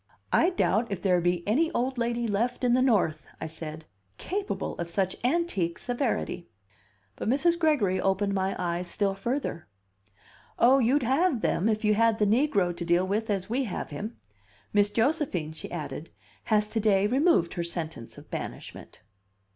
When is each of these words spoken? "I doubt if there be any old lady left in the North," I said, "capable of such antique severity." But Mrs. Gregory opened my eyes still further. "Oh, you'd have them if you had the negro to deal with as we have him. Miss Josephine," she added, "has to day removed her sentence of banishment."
"I 0.33 0.49
doubt 0.49 0.91
if 0.91 0.99
there 1.03 1.21
be 1.21 1.47
any 1.47 1.71
old 1.73 1.99
lady 1.99 2.27
left 2.27 2.63
in 2.63 2.73
the 2.73 2.81
North," 2.81 3.27
I 3.39 3.45
said, 3.45 3.85
"capable 4.17 4.73
of 4.79 4.89
such 4.89 5.15
antique 5.23 5.77
severity." 5.77 6.49
But 7.17 7.29
Mrs. 7.29 7.59
Gregory 7.59 8.01
opened 8.01 8.33
my 8.33 8.55
eyes 8.57 8.87
still 8.87 9.13
further. 9.13 9.67
"Oh, 10.57 10.79
you'd 10.79 11.03
have 11.03 11.41
them 11.41 11.69
if 11.69 11.85
you 11.85 11.93
had 11.93 12.17
the 12.17 12.25
negro 12.25 12.75
to 12.77 12.83
deal 12.83 13.05
with 13.05 13.29
as 13.29 13.47
we 13.47 13.65
have 13.65 13.91
him. 13.91 14.17
Miss 14.73 14.89
Josephine," 14.89 15.51
she 15.51 15.69
added, 15.69 16.09
"has 16.45 16.67
to 16.69 16.79
day 16.79 17.05
removed 17.05 17.53
her 17.53 17.63
sentence 17.63 18.17
of 18.17 18.31
banishment." 18.31 19.01